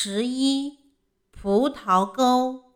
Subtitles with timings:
[0.00, 0.78] 十一，
[1.32, 2.72] 葡萄沟。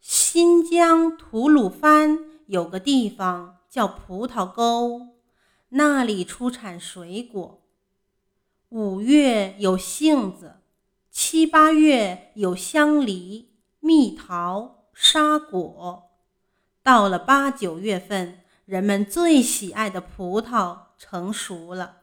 [0.00, 5.14] 新疆吐鲁番有个地方叫葡萄沟，
[5.68, 7.62] 那里出产水果。
[8.70, 10.56] 五月有杏子，
[11.12, 16.10] 七八月有香梨、蜜桃、沙果。
[16.82, 21.98] 到了八九月份，人们最喜爱的葡萄成熟了。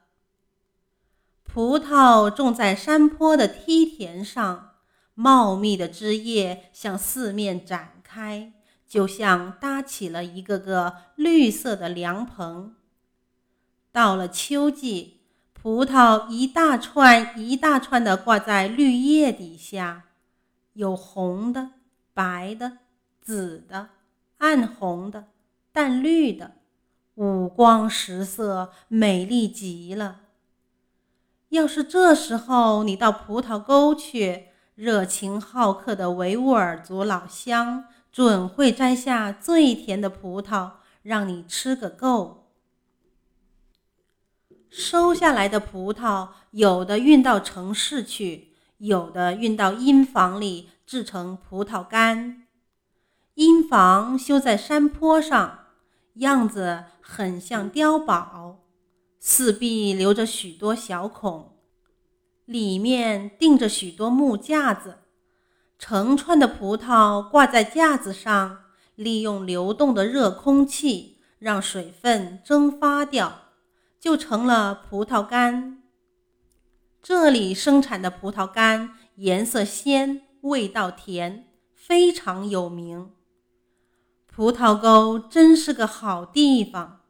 [1.54, 4.76] 葡萄种在山坡的梯田上，
[5.14, 8.54] 茂密的枝叶向四面展开，
[8.88, 12.76] 就像搭起了一个个绿色的凉棚。
[13.92, 20.06] 到了秋季，葡萄一大串一大串的挂在绿叶底下，
[20.72, 21.72] 有红的、
[22.14, 22.78] 白的、
[23.22, 23.90] 紫的、
[24.38, 25.26] 暗红的、
[25.74, 26.54] 淡绿的，
[27.16, 30.22] 五光十色，美丽极了。
[31.52, 40.72] 要是这时候你到葡萄沟去，热情好客的维吾尔族老乡准会摘下最甜的葡萄，
[41.04, 42.48] 让你吃个够。
[44.70, 52.44] 收下来的葡萄，有的运到城市去，有的运到阴房里制成葡萄干。
[53.34, 55.60] 阴房修在山坡上，
[56.16, 58.61] 样子很像碉堡。
[59.24, 61.52] 四壁留着许多小孔，
[62.46, 64.98] 里面钉着许多木架子，
[65.78, 68.64] 成串的葡萄挂在架子上，
[68.96, 73.44] 利用流动的热空气让水分蒸发掉，
[74.00, 75.84] 就成了葡萄干。
[77.04, 81.46] 这里生产的葡萄干颜色鲜，味道甜，
[81.76, 83.12] 非常有名。
[84.26, 87.01] 葡萄沟真是个好地方。